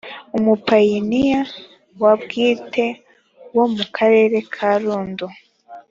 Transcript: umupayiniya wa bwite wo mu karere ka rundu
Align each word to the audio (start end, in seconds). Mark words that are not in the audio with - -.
umupayiniya 0.37 1.41
wa 2.01 2.13
bwite 2.21 2.85
wo 3.55 3.65
mu 3.73 3.83
karere 3.95 4.37
ka 4.53 4.71
rundu 4.81 5.25